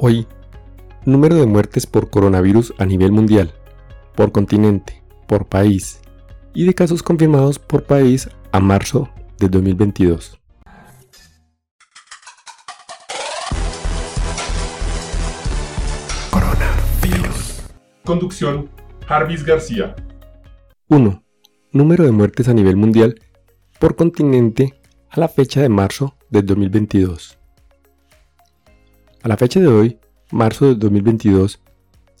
Hoy, 0.00 0.28
número 1.06 1.34
de 1.34 1.44
muertes 1.44 1.84
por 1.84 2.08
coronavirus 2.08 2.72
a 2.78 2.86
nivel 2.86 3.10
mundial, 3.10 3.52
por 4.14 4.30
continente, 4.30 5.02
por 5.26 5.46
país 5.46 6.00
y 6.54 6.66
de 6.66 6.72
casos 6.72 7.02
confirmados 7.02 7.58
por 7.58 7.82
país 7.82 8.28
a 8.52 8.60
marzo 8.60 9.08
de 9.40 9.48
2022. 9.48 10.38
Coronavirus. 16.30 17.62
Conducción, 18.04 18.70
Jarvis 19.04 19.44
García. 19.44 19.96
1. 20.86 21.24
Número 21.72 22.04
de 22.04 22.12
muertes 22.12 22.46
a 22.46 22.54
nivel 22.54 22.76
mundial 22.76 23.20
por 23.80 23.96
continente 23.96 24.80
a 25.10 25.18
la 25.18 25.26
fecha 25.26 25.60
de 25.60 25.68
marzo 25.68 26.14
del 26.30 26.46
2022. 26.46 27.38
A 29.22 29.28
la 29.28 29.36
fecha 29.36 29.60
de 29.60 29.66
hoy, 29.66 29.98
marzo 30.30 30.66
del 30.66 30.78
2022, 30.78 31.60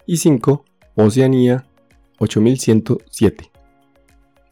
Y 0.05 0.17
5. 0.17 0.65
Oceanía, 0.95 1.65
8.107. 2.19 3.49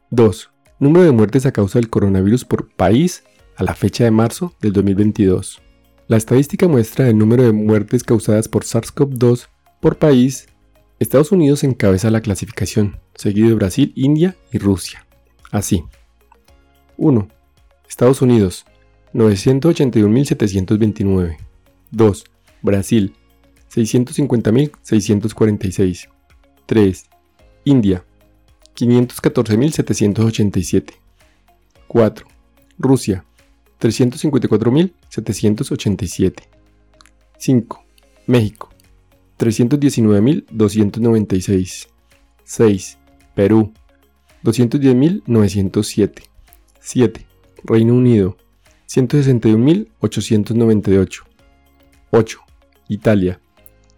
2. 0.09 0.49
Número 0.79 1.05
de 1.05 1.11
muertes 1.11 1.45
a 1.45 1.51
causa 1.51 1.79
del 1.79 1.89
coronavirus 1.89 2.45
por 2.45 2.69
país 2.69 3.23
a 3.55 3.63
la 3.63 3.75
fecha 3.75 4.03
de 4.03 4.11
marzo 4.11 4.53
del 4.59 4.73
2022. 4.73 5.61
La 6.07 6.17
estadística 6.17 6.67
muestra 6.67 7.07
el 7.07 7.17
número 7.17 7.43
de 7.43 7.53
muertes 7.53 8.03
causadas 8.03 8.47
por 8.47 8.63
SARS-CoV-2 8.63 9.47
por 9.79 9.97
país. 9.97 10.47
Estados 10.99 11.31
Unidos 11.31 11.63
encabeza 11.63 12.11
la 12.11 12.21
clasificación, 12.21 12.99
seguido 13.15 13.49
de 13.49 13.55
Brasil, 13.55 13.93
India 13.95 14.35
y 14.51 14.57
Rusia. 14.57 15.05
Así. 15.51 15.83
1. 17.01 17.27
Estados 17.89 18.21
Unidos, 18.21 18.63
981.729. 19.15 21.37
2. 21.89 22.23
Brasil, 22.61 23.15
650.646. 23.73 26.07
3. 26.67 27.05
India, 27.65 28.05
514.787. 28.75 30.93
4. 31.87 32.27
Rusia, 32.77 33.25
354.787. 33.79 36.43
5. 37.39 37.83
México, 38.27 38.69
319.296. 39.39 41.87
6. 42.43 42.99
Perú, 43.33 43.73
210.907. 44.43 46.30
7. 46.81 47.25
Reino 47.63 47.93
Unido, 47.93 48.35
161.898. 48.87 51.23
8. 52.09 52.39
Italia, 52.89 53.39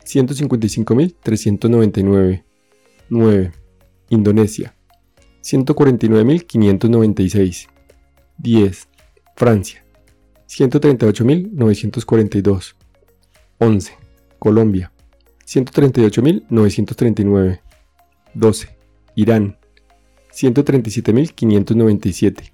155.399. 0.05 2.43
9. 3.09 3.51
Indonesia, 4.09 4.75
149.596. 5.41 7.69
10. 8.37 8.87
Francia, 9.35 9.83
138.942. 10.47 12.75
11. 13.59 13.93
Colombia, 14.39 14.91
138.939. 15.45 17.59
12. 18.35 18.67
Irán, 19.15 19.57
137.597. 20.33 22.51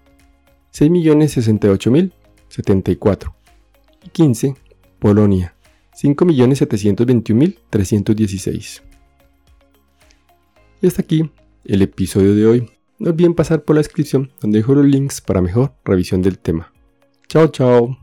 6.068.074. 0.73 3.33
Y 4.03 4.09
15. 4.09 4.55
Polonia, 4.99 5.55
5.721.316. 6.01 8.81
Y 10.81 10.87
hasta 10.87 11.01
aquí 11.01 11.31
el 11.63 11.81
episodio 11.81 12.35
de 12.35 12.45
hoy. 12.45 12.69
No 12.99 13.11
olviden 13.11 13.33
pasar 13.33 13.63
por 13.63 13.75
la 13.75 13.79
descripción 13.79 14.29
donde 14.41 14.57
dejo 14.59 14.75
los 14.75 14.85
links 14.85 15.21
para 15.21 15.41
mejor 15.41 15.73
revisión 15.85 16.21
del 16.21 16.37
tema. 16.39 16.73
Chao, 17.27 17.47
chao. 17.47 18.02